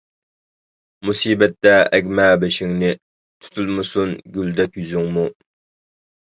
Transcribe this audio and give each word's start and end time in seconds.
مۇسىبەتتە 1.09 1.73
ئەگمە 1.99 2.25
بېشىڭنى، 2.45 2.91
تۇتۇلمىسۇن 3.45 4.19
گۈلدەك 4.41 4.83
يۈزۈڭمۇ. 4.85 5.31